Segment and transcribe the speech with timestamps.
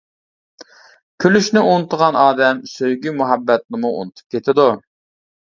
[1.23, 4.67] كۈلۈشنى ئۇنتۇغان ئادەم سۆيگۈ-مۇھەببەتنىمۇ ئۇنتۇپ كېتىدۇ.